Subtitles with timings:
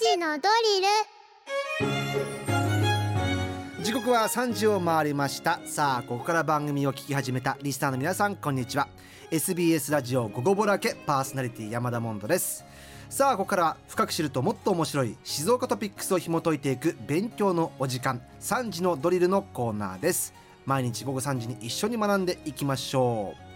[0.00, 0.80] 時のドリ
[3.78, 3.84] ル。
[3.84, 5.60] 時刻は3時を回りました。
[5.66, 8.88] さあここから番組を聞き始めたリスナーの皆さんこんにちは。
[9.30, 12.64] SBS ラジオ午後ぼらけパーソナリティ山田モンドです。
[13.10, 18.22] さあここから深く知るともっと面白い静岡トピックスを紐解いていく勉強のお時間。
[18.40, 20.32] 3時のドリルのコーナーです。
[20.64, 23.49] 毎日午後3時に一緒に学んでいきましょう。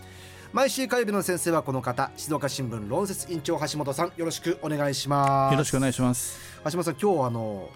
[0.55, 5.53] 毎週火曜日の先生はこの方静岡新聞論説委員長橋本さんよろしくお願いします。
[5.53, 6.39] よろしくお願いします。
[6.63, 7.69] 橋本さん今日はあの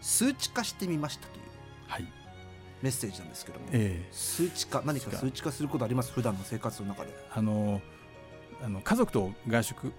[0.00, 1.42] 数値化してみましたという
[1.86, 2.12] はい。
[2.82, 4.08] メッセージなんですけども、ええ。
[4.10, 5.52] 数値化何か数値化。
[5.52, 6.10] することあります？
[6.10, 7.10] 普段の生活の中で。
[7.30, 7.80] あの
[8.64, 9.92] あの家族と外食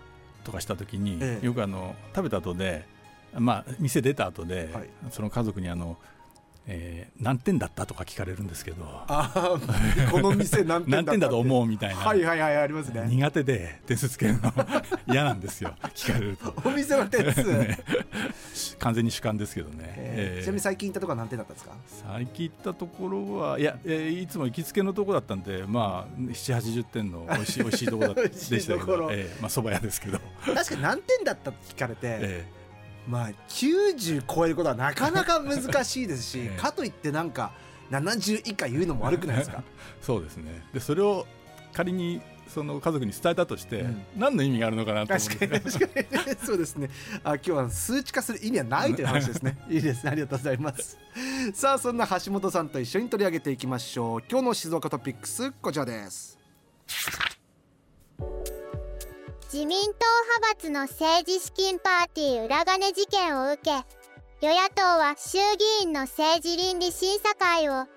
[0.43, 1.45] とかした時に、ええ。
[1.45, 2.85] よくあの食べた後で
[3.33, 4.89] まあ店出た後で、はい。
[5.09, 5.95] その家族にあの、
[6.71, 8.77] えー何点だったとか聞かれるんですけど。
[10.11, 13.03] この店何点だ何点だと思ううみたいな、はいはいはいありますね。
[13.09, 14.53] 苦手で点数つけるの。
[15.11, 17.77] 嫌なんですよ聞かれると、お店の点数、 ね。
[18.79, 21.73] 完全に主観ですけどね、えーえーちなみに最近行ったとこは何点だったんですか？
[22.13, 28.97] 最近行ったところはいや、えーいつも行きつけのところだったんでまあ7 8 0点の美味しい 美味しいところでしたけところ。
[29.07, 32.45] ど、えーまあ蕎麦屋ですけど、確かに何点だったって聞かれて、え
[33.09, 36.57] まあ90超えることはなかなか難しいですし、 ええ。
[36.61, 37.51] かといってなんか
[37.91, 39.57] 70以下言うのも悪くないですか？
[39.57, 39.61] ー
[40.05, 40.63] そうですね。
[40.73, 41.25] でそれを
[41.73, 44.03] 仮にその家族に伝えたとして、うん。
[44.15, 46.35] 何の意味があるのかなと思確かに確かに。
[46.45, 46.89] そうですね。
[47.23, 49.57] あ今日は数値化する意味はないという話ですね。
[49.69, 50.11] いいですね。
[50.11, 50.97] ありがとうございます。
[51.53, 54.23] さあそんな橋本さんと一緒に取り上げていきましょう。
[54.29, 56.37] 今日の静岡トピックスこちらです
[59.51, 59.89] 自民党
[60.43, 63.71] 派閥の政治資金パーティー裏金事件を受け
[64.47, 67.87] 与野党は衆議院の政治倫理審査会を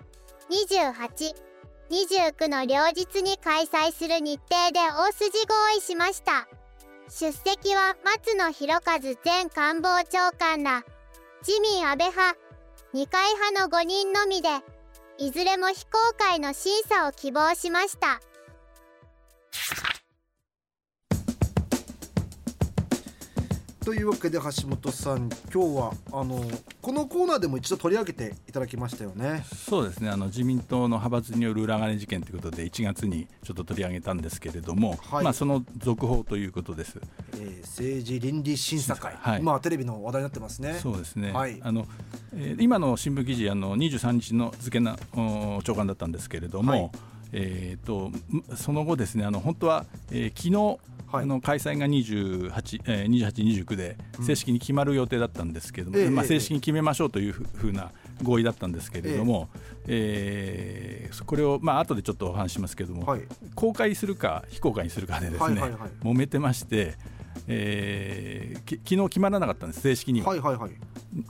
[0.49, 6.49] 2829の両日に開催する日程で大筋合意しました。
[7.11, 10.85] 出席は松野博一前官房長官ら
[11.47, 12.39] 自民安倍派
[12.95, 14.49] 二階派の5人のみで
[15.19, 18.23] いずれも非公開の審査を希望しました。
[23.85, 26.41] というわけで橋本さん今日はあの
[26.81, 29.45] このコーナーでも一度取り上げていただきましたよね。
[29.69, 30.09] そうですね。
[30.09, 35.25] あの自民党の派閥による裏金事件ということで1月にちょっと取り上げたんですけれども、はい。
[35.25, 37.01] まあ、その続報ということです。
[37.35, 39.41] えー政治倫理審査会、はい。
[39.41, 40.75] 今はテレビの話題になってますね。
[40.75, 41.59] そうですね、はい。
[41.63, 41.87] あの
[42.35, 46.91] えー今の新聞記事あの23日の付けなお長官だったんですけれども、はい。
[47.33, 50.79] えー、とむその後ですねあの本当は、えー昨日はい
[51.19, 56.29] あの開催が28、えー、28、29で正式に決まる予定だったんですけれども、ええまあ、ええ。
[56.29, 57.91] 正式に決めましょうというふふうな
[58.23, 59.49] 合意だったんですけれども、
[59.87, 63.23] えーこれを、まあ後でちょっとお話ししますけれども、はい。
[63.55, 65.91] 公開するか非公開にするかでですね、はいはいはい。
[66.03, 66.95] 揉めてまして、
[67.49, 70.29] えーき昨日決まらなかったんです正式には。
[70.29, 70.71] はいはいはい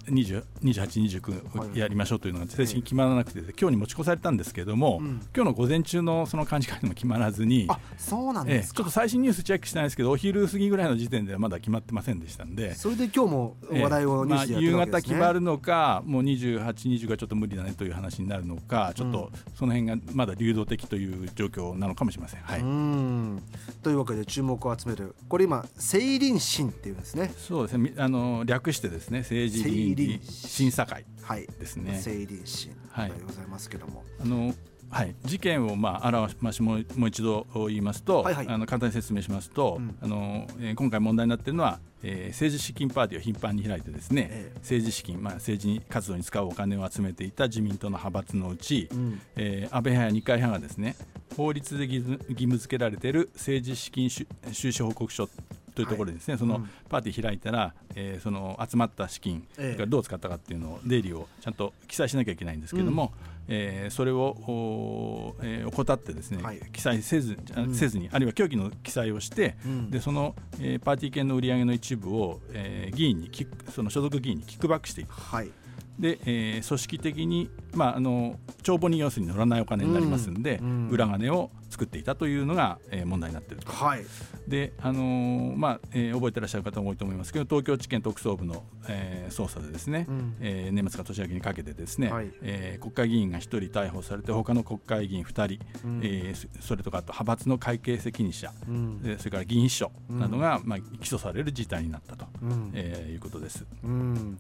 [0.09, 5.21] 20 28、29やりましょうというのが正式に決まらなくて、今日に持ち越されたんですけれども、うん。
[5.35, 12.75] 今日の午前中のその幹事会でも決まらずに、あそうなんええですか、ちょっと最新ニュースチェックしてないですけど、お昼過ぎぐらいの時点ではまだ決まってませんでしたんで。
[12.75, 22.41] それで今日も話題をースでやって夕方決まるのか、もう28、29がちょっと無理だねという話になるのか、ちょっとその辺がまだ流動的という状況なのかもしれません。
[22.41, 22.61] はい。
[22.61, 23.43] うーん。
[23.83, 27.33] というわけで注目を集めるこれ今政倫審っていうんですね。
[27.37, 31.47] そうですね、みあの略してですね、政治倫理審査会はい。
[31.47, 31.93] ですね。
[31.93, 34.55] 政倫審はいでございますけども、あの
[34.91, 38.49] はい、事件をまあ表しもうもう一度言いますと、はいはい。
[38.49, 39.97] あの簡単に説明しますと、うん。
[40.03, 44.59] あのえー今回問題になっているのは、えー政治資金パーティーを頻繁に開いてですね、ええ。
[44.59, 49.21] 政治資金、まあ、政治活動に使うお金を集めていた自民党の派閥のうち、うん。
[49.37, 50.95] えー安倍派や二階派がですね
[51.37, 52.03] 法律で義
[52.35, 55.27] 務付けられている政治資金収収支報告書
[55.75, 59.79] というところでですね、そのうんパーティー開いたら、えーその集まった資金ええ。
[59.79, 63.13] がどう使ったかっていうのを出入りをちゃんと記載しなきゃいけないんですけども、
[63.49, 66.61] えーそれを、えー怠ってですね、はい。
[66.73, 67.39] 記載せず
[67.73, 69.91] せずに、あるいは虚偽の記載をして、うん。
[69.91, 73.31] でその、えーパーティー券の売り上げの一部を、えー議員に
[73.71, 75.13] その所属議員にキックバックしていく。
[75.15, 75.51] はい。
[75.99, 80.67] で、えー組織的に、まあ、あの帳簿に要するに乗らないお金になりますんで、うん。
[80.67, 80.89] うん。
[80.91, 81.51] 裏金を
[81.83, 83.73] 作っていたというのが、えー問題になっていると。
[83.73, 84.05] はい。
[84.47, 90.37] で、あのーまあえー覚えてらっしゃる方も多いと思いますけど東京地検特捜部の、えー捜査でですね、うん。
[90.41, 92.31] えー年末か年明けにかけてですね、はい。
[92.43, 96.01] えー国会議員が1人逮捕されて他の国会議員2人、うん。
[96.05, 99.03] えーそそれとかあと派閥の会計責任者、うん。
[99.03, 102.71] でそれから議員秘書などが、まあ、起訴される事態になったと、うん。
[102.75, 103.67] えーいうことです。
[103.83, 104.39] うん。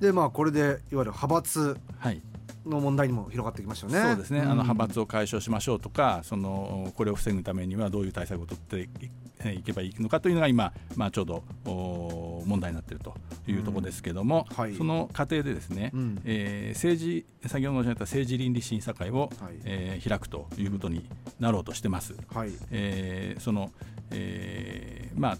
[0.00, 2.22] でまあこれでいわゆる派閥はい
[2.66, 4.10] の問題にも広がってきましたよね。
[4.10, 4.42] そうですね、ん。
[4.42, 8.88] あの派閥を解消しましょうとかそのこれを防ぐためにはどういう対策を取って
[9.52, 13.14] いけばいいのかというのが今、まあ、ちょうど問題になっていると
[13.46, 21.08] いうところですけれども、うんはい、その過程でですね、うん、えー、政治先ほど申し上げた政治倫理審査会を、はい、えー、開くということに
[21.38, 22.14] なろうとしてます。
[22.32, 22.50] はい。
[22.70, 23.70] えー、その
[24.10, 25.38] えーまあ、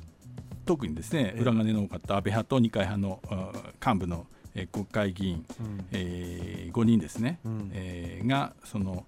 [0.64, 3.52] 特にですね裏金の多かった安倍派と二階派の
[3.84, 9.04] 幹部のえ国会議員、うん、えー、5人ですね、うん、えー、がその、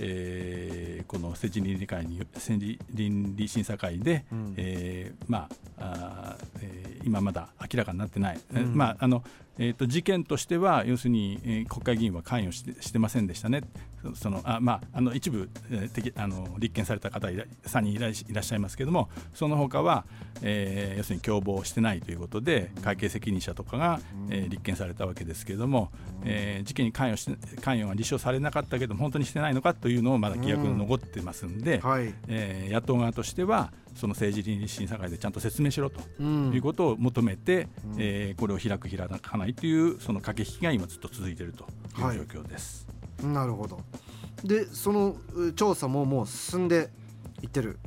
[0.00, 5.48] えー、この政治倫理会に政治倫理審査会で、うん、えー、ま
[5.78, 9.22] ああ、えー、今まだ明らかになってない、うん、まああの
[9.58, 13.62] えーと、事件としては要するに、えー、国会議員は関与してしてませんでしたね、
[14.14, 20.04] そのあまあ、あの一部、えー、あの立件された方3人いらいらっしゃいますけれども、その他は、
[20.42, 24.00] えー、要するに共謀してないということで、会計責任者とかが、
[24.30, 25.90] えー、立件されたわけですけれども、
[26.24, 31.88] えー、事件に関与し関与が立証されなかったけど、本当にしてないのかというのをまだ疑惑が残ってますんで、うん。
[31.88, 42.86] はい、えー、野党側としては、その政治倫理審査会でちゃんと説明しろということを求めて、うん、えー、これを開く、開かないというその駆け引きが今ずっと続いているという状況です。
[42.88, 43.80] はい、なるほど。
[44.44, 45.16] でその
[45.54, 46.90] 調査ももう進んで
[47.42, 47.78] いってる。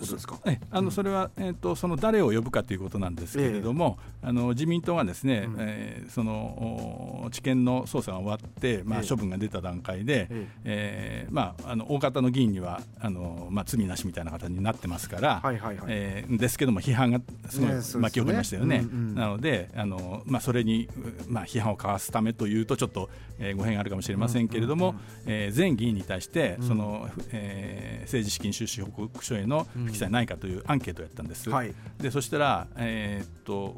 [0.00, 0.38] ことですか？
[0.46, 18.78] えあの、それはえっ、ー、とその誰を呼ぶかということなんですけれども、えー、あの自民党がですね、うん、えー、その知見の捜査が終わって、まあ処分が出た段階で、えー、えー、まああの大方の議員にはあのまあ罪なしみたいな形になってますから、はいはいはい、えー、ですけども批判がすごい巻き起こりましたよね。
[18.78, 20.88] ねうんうん、なのであのまあそれに
[21.28, 33.76] まあ批判をかわすためというとちょっと、えー、語弊があるかもしれませんけれども、うんうんうん、えー、全議員に対してその、うん、えー、政治資金収支報告書への不記載ないかというアンケートをやったんです、はい、でそしたら、えー、っと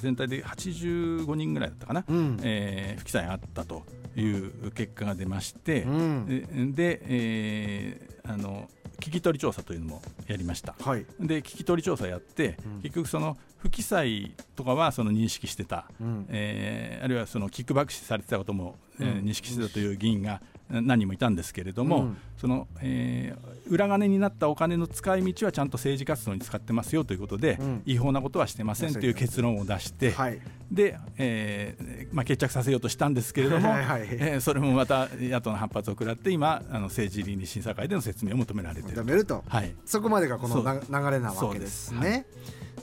[0.00, 3.82] 全体で85人ぐらいだったかな、うん、えー、不記載あったと
[4.16, 8.68] いう結果が出まして、うん、で、えー、あの
[9.00, 20.40] 聞き取り調査というのもやりました、はい、で聞き取り調査やって、うん、結局その不記載とかはその認識してた、うん、えー、あるいはそのキックバックされてたことも、えー、認識してたという議員が
[20.80, 30.40] 何人もいたんですけれども、うん、その、えー、裏金になったお金の使い道はちゃんと政治活動に使ってますよということで、うん、違法なことはしてませんという結論を出して、はい、
[30.70, 42.26] で、えーまあ、決着させようとしたんですけれども、はいはい、えー、それもまた野党の反発を食らって今あの政治倫理審査会での説明を求められていると、はい、そこまでがこの流れなわけですね。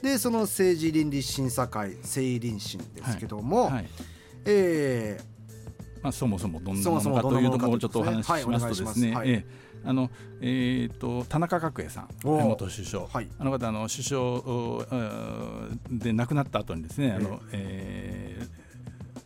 [0.03, 3.73] でその政治倫理審査会政倫審ですけども、はい。
[3.73, 3.85] はい、
[4.45, 5.38] えー
[6.01, 9.45] まあ、そもそもどんなものかというところをちょっとお話ししますとですね、はい、え
[9.83, 10.09] あの
[10.41, 14.41] えーと、田中角栄さん元首相、はい、あの方あの首相
[15.89, 18.45] で亡くなった後にですね、あのえ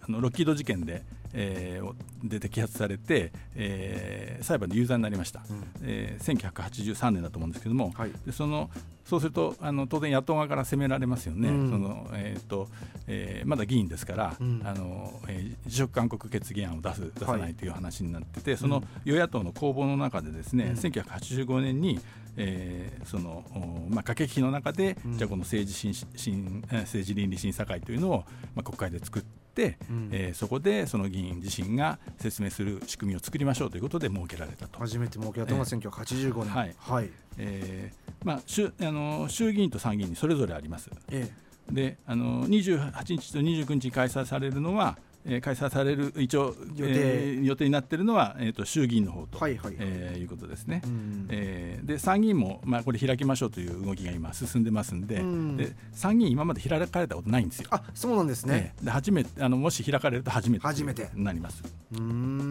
[0.01, 1.03] ー、あのロッキード事件で
[1.33, 8.69] えー、で摘発されて、えー、裁判で有罪になりました、うん、えー、1983年だと思うんですけども、はい、でその
[9.05, 12.67] そうするとあの当然野党側から責められますよね、うん、そのえーと
[13.07, 21.99] えー、まだ議員ですから、うん、あのえー、辞職勧告決議案を出す出さないという話になってて、はい、その与野党の攻防の中でですね、うん、1985年に
[22.35, 23.43] えー、その
[23.89, 28.23] まあ、駆け引きの中で、うん、じゃあこの政治審政治倫理審査会というのを、
[28.55, 29.42] まあ、国会で作って、
[29.89, 34.79] うん、えー、そこでその議員自身が説明する仕組みを作りましょうということで設けられたと。
[34.79, 36.75] 初めて設けられたのが1985年、はい。
[36.79, 37.09] はい。
[37.37, 40.89] えーまあ、衆あの衆議院と参議院にそれぞれあります。
[41.11, 41.29] え
[41.69, 50.81] え、であの28日と29日に開催されるのはえー、開催される一応予定,、えー、予定になっているのは、えーと、衆議院の方と、はいはいえー、いうことですね。
[51.29, 57.67] えー、で参議院も、まあ、これ開きましょうという動きが今進んでますんでんで参議院今まで開かれたことないんですよ。
[57.71, 58.73] あそうなんですね。
[58.81, 61.63] で初めてあのもし開かれると初めて初めてなります。
[61.97, 62.49] うん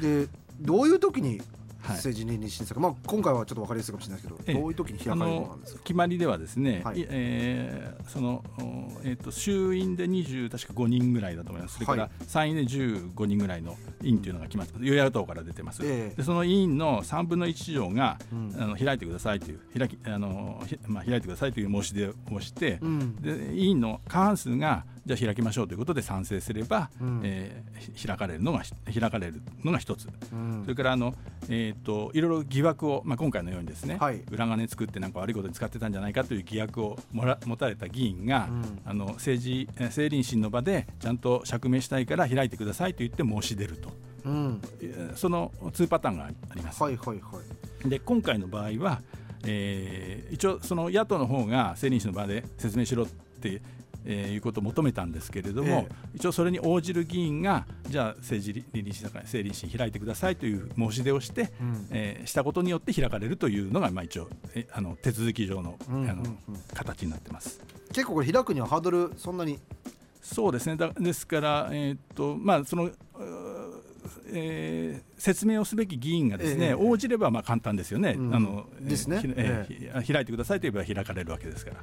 [0.00, 0.28] で
[0.60, 1.40] どういう時に
[1.82, 5.80] 政治倫理審査会、まあ、今回はちょっと分かりやすいかもしれないですけど、どういう時に開かれるものなんですか？
[5.82, 8.44] 決まりではですね、はい、えー、その
[9.04, 11.74] えーと、衆院で20確か5人ぐらいだと思います。
[11.74, 31.14] それから参院で15人ぐらいの委員というのが決まって与野党から出てます、えー、でその委員の3分の1以上が、うん、あの開いてくださいという開きあの、まあ、開いてくださいという申し出をして、うん、で委員の過半数がじゃあ開きましょうということで賛成すれば、うん、えー、開かれるのが開かれるのが一つ、うん、それからあの、
[31.48, 43.90] えーと、いろいろ疑惑を、まあ、今回のようにですね、はい、裏金作ってなんか悪いことに使ってたんじゃないかという疑惑をもら持たれた議員が、うん、あの政治政倫審の場でちゃんと釈明したいから開いてくださいと言って申し出ると、
[44.26, 44.60] うん、
[45.14, 46.82] その2パターンがあります。
[46.82, 47.40] はいはいは
[47.86, 49.00] い、で今回の場合は
[49.44, 53.62] えー、一応その野党の方が政倫審の場で説明しろって
[54.10, 66.24] えー、いうことを求めたんですけれども、え一応それに応じる議員がじゃあ政治倫理審査会政倫審開いてくださいという申し出をして、うん、えー、したことによって開かれるというのがまあ一応えあの手続き上の,、あの
[66.72, 67.60] 形になってます。
[67.92, 69.58] 結構これ開くにはハードルそんなに？
[70.22, 70.76] そうですね。
[70.76, 72.90] だですから、えー、っとまあその
[74.30, 81.76] えー、説明をすべき議員がですね、えー、応じればまあ簡単ですよね、うん、あのですね、えー、開いてくださいと言えば開かれるわけですから。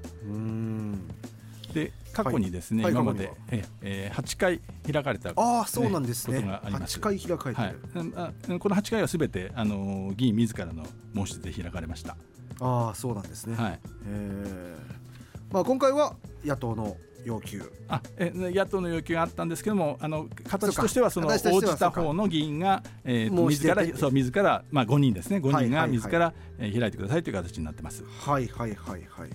[1.76, 6.38] で過去にですね、はい、今まで、ええー、8回開かれた、ね、あそうなんですね。
[6.38, 7.00] ことがあります。
[7.00, 7.76] 8回開かれてはい、
[8.16, 12.16] あこの8回はすべてあの議員自らの申し出で開かれました。
[12.62, 13.80] ああそうなんですね、はい。
[14.08, 15.54] えー。
[15.54, 16.16] まあ、今回は
[16.46, 17.70] 野党の要求。
[17.90, 21.44] あえ野党の要求があったんですけどもあの形としてはその応じ
[21.78, 25.38] た方の議員が、えー、自らそう自らまあ5人ですね。
[25.38, 28.06] 5人が自ら、え開いてくださいという形になってます。
[28.06, 29.30] はいはいはいはい。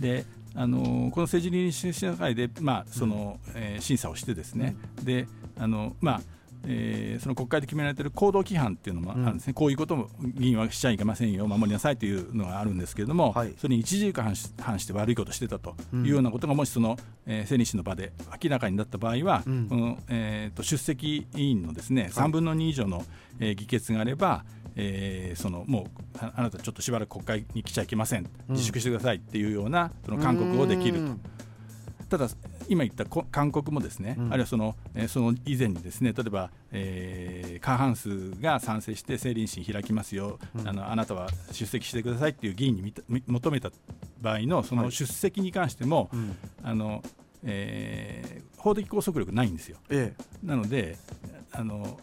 [0.00, 0.26] で
[0.56, 5.26] あのこの政治倫理審査会で、まあそのえー、審査をしてですね、うん、で
[5.58, 6.20] あのまあ
[6.66, 16.96] えー、その国会で決められている行動規範っていうのもあるんですね、うん、こういうことも議員はしちゃいけませんよ、守りなさいというのがあるんですけれども、はい、それに一時間反して悪いことをしてたというようなことが、もしその、
[17.26, 23.04] えー、政理士の場で明らかになった場合は、うん、このえーと、出席委員のですね3分の2以上の、
[23.40, 24.44] えー、議決があれば、
[24.76, 31.36] えー、そのもうあなたちょっとしばらく国会に来ちゃいけません、自粛してくださいっていうようなその勧告をできると。
[32.08, 32.28] ただ
[32.68, 42.94] 今言った勧告もですね、うん、あるいはその,、えー、その以前にですね例えば、えー、過半数が賛成して政倫審開きますよ、うん、あのあなたは出席してくださいっていう議員に
[43.26, 43.70] 求めた
[44.20, 46.20] 場合のその出席に関しても、はい、
[46.64, 47.02] あの
[47.48, 49.78] えー、法的拘束力ないんですよ。
[49.88, 50.98] ええ、なので
[51.52, 52.00] あの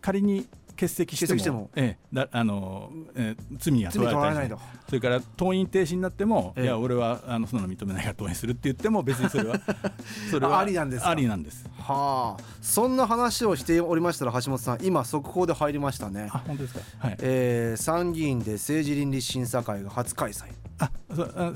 [0.00, 0.46] 仮に
[0.80, 1.70] 欠席しても。
[1.76, 4.48] ええ、だあのえー、罪には問われない。
[4.48, 4.58] と。
[4.88, 9.60] それから登院停止になっても、ええ、いや俺はあのそんなの認めないから登院するって言っても別にそれは
[10.30, 11.68] それはありなんですありなんです。
[11.78, 12.42] はあ。
[12.62, 16.28] そんな話をしておりましたら橋本さん今速報で入りましたね。
[16.32, 17.16] あ本当ですか、はい。
[17.20, 20.44] えー、参議院で政治倫理審査会が初開催。
[20.78, 21.52] あそあ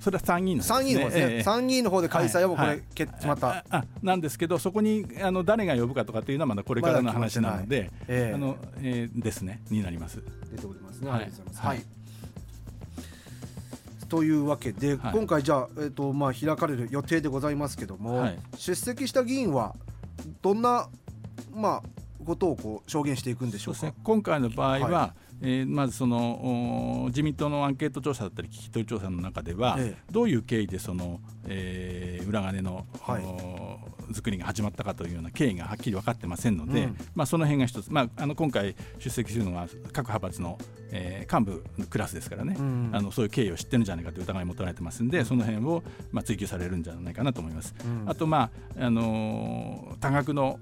[0.00, 9.62] それは参議院、ね、参議院の方ですね、えー、参議院の方で開催はもうこれ、はい、決まった、あなんですけどそこにあの誰が呼ぶかとかっていうのはまだこれからの話なので、まえー、あのえー、ですね。
[9.70, 10.22] になります。
[10.50, 11.84] 出ておりますね、はい、ありがとうございます、はい。
[14.08, 19.74] というわけで、はい、今回じゃあ、えーとまあ、開かれる予定でございますけども、はい、出席した議員は
[20.42, 20.88] どんな、
[21.54, 40.58] まあ、ことをこう証言していくんでしょうか、ね、今回の場合は、はいえー、まずその自民党のアンケート調査だったり聞き取り調査の中では、ええ、どういう経緯でその、えー、裏金の、はい、作りが始まったかというような経緯がはっきり分かってませんので、うん、まあ、その辺が一つ、まあ、あの今回出席するのは各派閥の、
[40.90, 47.74] えー、幹部のクラスですからね、うん、あのそういう経緯を知ってるんじゃないかという疑いを持たれてますんで、うん、その辺を、まあ、追及されるんじゃないかなと思います。
[48.06, 50.58] あと、まああのー、多額の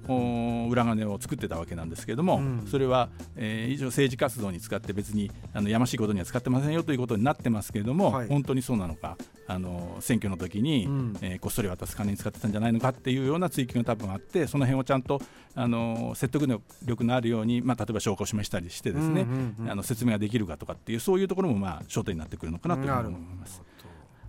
[0.70, 2.40] 裏金を作ってたわけなんですけれども、
[2.70, 9.16] それは、えー、以上政治活動に使って別にあのやましいことには使ってませんよということになってますけれども、はい、本当にそうなのか
[9.46, 15.20] あの選挙の時に、うん、えー、こっそり渡す金に使ってたんじゃないのかっていうような追及が多分あってその辺をちゃんと
[15.54, 19.26] あの説得力のあるように、まあ、例えば証拠を示したりしてですね、
[19.68, 23.62] あの説明ができるかとかっていうそういうところもまあ焦点になってくるのかなと思います。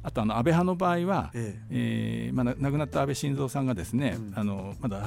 [0.05, 2.27] あとあの安倍派の場合は、ええ。
[2.27, 5.03] えーまあ、亡くなった安倍晋三さんがですね、うん、あのまだ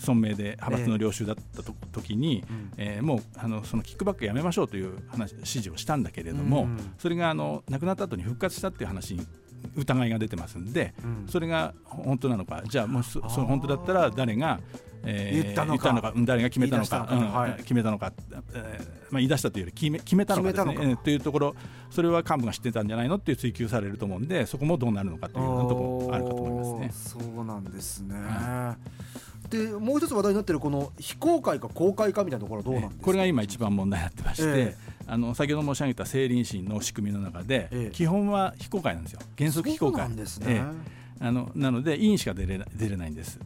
[0.00, 2.44] 存命で派閥の領袖だったと、えー、時に、
[2.76, 9.26] えー、もうあのそのキックバックやめましょうという話指示をしたんだけれども、うん、それがあの亡くなった後に復活したっていう話に
[9.76, 12.62] 疑いが出てますんで、うん、それが本当なのか。
[12.66, 14.60] じゃあもしそそ本当だったら誰が
[15.04, 16.12] えー、言ったのか。
[16.16, 18.12] 誰が決めたのか、うんはい、決めたのか、
[18.52, 21.54] えーまあ、言い出したというより決め決めたのかですね、えー、というところ
[21.90, 27.24] それは幹部が知ってたんじゃないのっていう追及されると思うんでそこもどうなるのかというところあるかと思いますね。
[27.24, 39.20] そうなんですね、はい、でもう一つ話題になっているこの非公開か公開かみたいなところはどうなんですか、これが今一番問題になってまして、えー、あの先ほど申し上げた政倫審の仕組みの中で、えー、基本は非公開なんですよ。
[39.36, 40.02] 原則非公開。
[40.02, 43.38] なんですね、えーあのなので委員しか出れない出れないんです。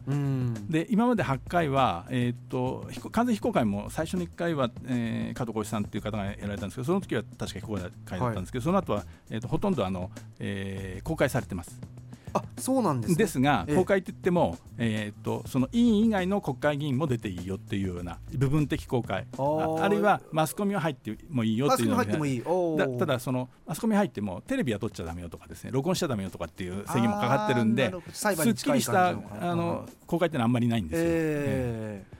[0.69, 7.73] で今まで8回は、えー、っと完全非公開も最初の1回は、えー、加藤浩一さんという方がやられたんですけどその時は確か非公
[8.05, 10.09] 開だったんですけど、はい、その後は、えー、っとほとんどあの、
[10.39, 11.81] えー、公開されてます。
[12.35, 19.25] あそうなんです、ね、ですが、公開といっても、えー、っとその委員以外の国会議員も出ていいよっていうような部分的公開。
[19.37, 22.05] ああるいはマスコミは入ってもいいよっていうのが
[22.99, 25.71] ただそのマスコミ入ってもテレビは撮っちゃだめよとかですね。
[25.71, 29.15] 録音しちゃだめよとかっていう制限もかかってるんですっきりしたあ
[29.55, 31.05] の公開ってのはあんまりないんですよ。
[31.07, 32.15] えー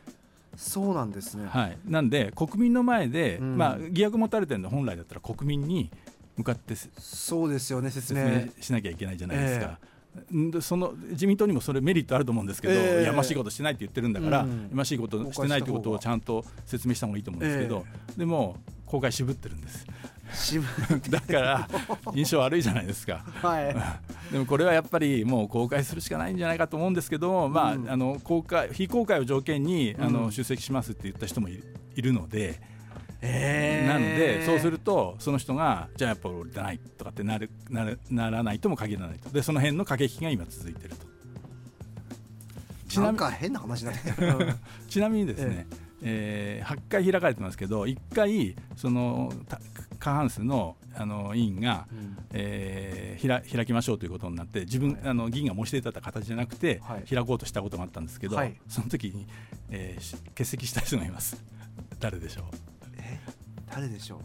[0.57, 5.91] そうなんですね、はい、なんで国民の前で、うん、まあ、疑惑持たれてるの本来だったら国民に
[6.38, 8.48] 向かってそうですよね説明。
[8.60, 9.79] しなきゃいけないじゃないですか。
[9.81, 9.95] えーで
[10.62, 14.62] その自民党にもそれメリットあると思うんですけど、えーやましいことしてないって言ってるんだから、うん。
[14.63, 17.86] やましいことしてないってことをちゃんと説明した方がいいと思うんですけど、
[18.17, 19.86] でも公開渋ってるんです。
[20.34, 20.65] 渋
[21.10, 21.67] だから
[22.13, 23.24] 印象悪いじゃないですか。
[23.41, 24.00] は
[24.31, 27.89] でもこれはやっぱりもう公開するしかないんじゃないかと思うんですけど、まあうん。
[27.89, 30.13] あの公開非公開を条件にあうん。
[30.13, 31.62] の出席しますって言った人もい
[31.95, 32.75] いるので、い、
[33.22, 33.88] えー。
[33.88, 39.29] なのでそうするとその人がじゃあやっぱ俺出ないとかってなるなるならないとも限らないと。
[39.29, 41.05] でその辺の駆け引きが今続いていると。
[42.88, 44.55] ちなみなんか変な話になってきた
[44.88, 45.67] ちなみにですね、
[46.01, 49.60] えー8回開かれてますけど1回そのた
[50.00, 52.17] 過半数のあの委員が、うん。
[52.31, 55.01] えーひら開きましょうということになって自分、はい。
[55.05, 57.03] あの議員が申し出てた形じゃなくて、はい。
[57.10, 58.55] 開こうとしたことがあったんですけど、はい。
[58.67, 59.25] その時に、
[59.72, 61.43] えーし欠席した人がいます。
[62.00, 62.45] 誰でしょう？
[62.53, 62.75] え
[63.75, 64.20] 誰でしょう？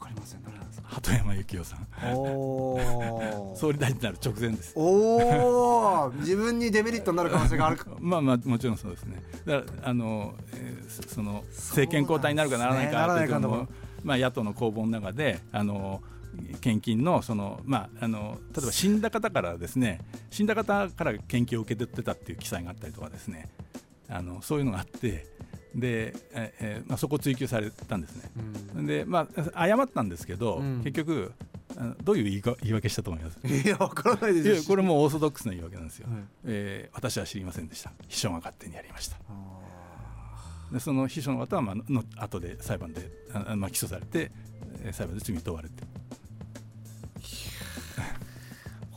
[0.00, 0.42] わかりません。
[0.44, 0.88] 誰なんですか？
[0.90, 1.86] 鳩山幸夫さん。
[2.14, 3.56] おー。
[3.58, 4.72] 総理大臣になる直前です。
[4.76, 6.18] おー。
[6.20, 7.86] 自分にデメリットになる可能性があるか。
[7.98, 9.22] まあまあもちろんそうですね。
[9.44, 13.74] だからあの、えーそその政権交代になるかならないかそうなんですねというのもならないか。
[14.04, 16.02] まあ、野党の攻防の中であの
[16.60, 23.48] 献金のその、まあ、あの例えば死んだ方からですね死んだ方から献金を受け取ってたっていう記載があったりとかですね。
[24.08, 25.26] あのそういうのがあって
[25.74, 28.30] で、ええーまあ、そこを追及されたんですね。
[28.76, 28.86] うん。
[28.86, 30.78] でまあ、謝ったんですけど、うん。
[30.84, 31.32] 結局
[32.04, 33.38] どういう言いか言い訳したと思います？
[33.46, 36.22] いやわからないですこれもオーソドックスな言い訳なんですよ、はい。
[36.44, 37.90] えー私は知りませんでした。
[38.06, 39.16] 秘書が勝手にやりました。
[39.28, 39.32] あ
[40.72, 44.30] でその秘書の方は、まあ、の後で裁判でああまあ、起訴されて
[44.84, 45.82] えー裁判で罪に問われて。
[45.82, 45.86] ー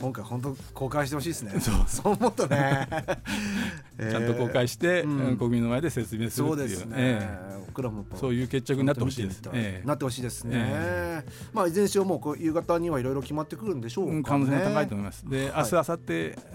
[0.00, 1.60] 今回本当公開してほしいですね。
[1.60, 1.74] そう。
[1.86, 2.88] そう思うとね。
[3.98, 5.18] ちゃんと公開して、うん。
[5.18, 6.54] うん国民の前で説明するっていう。
[6.54, 14.16] そうですね、え僕らもそういう決着になってほしいですええなってほしいですね、えまあいずれにしろもうこう夕方にはいろいろ決まってくるんでしょうか、ね。
[14.16, 15.28] うん可能性が高いと思います。
[15.28, 15.62] で、はい。
[15.62, 16.02] 明日、明後日、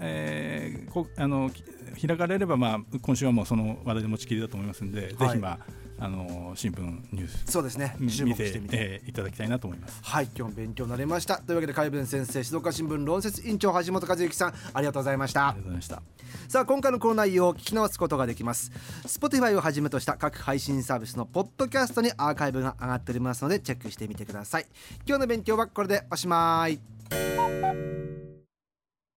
[0.00, 5.28] えーこあのき開かれれば、まあ、今週はもうその話題で持ちきりだと思いますので、はい。
[5.28, 5.58] ぜひ、まあ、
[5.98, 6.80] あの新聞
[7.12, 7.96] ニュースそうですね。
[8.00, 10.00] 注目してみて、えーいただきたいなと思います。
[10.02, 11.38] はい今日も勉強になりました。
[11.38, 15.48] というわけで海文先生静岡新聞論説委員長橋本和之さんありがとうございました。
[15.48, 16.02] ありがとうございました。
[16.48, 18.72] さあ今回のこの内容を聞き直すことができます。
[19.06, 24.66] Spotify をはじめとした各配信サービスのポッドキャストにアーカイブが上がっておりますのでチェックしてみてください。
[25.06, 28.03] 今日の勉強はこれでおしまい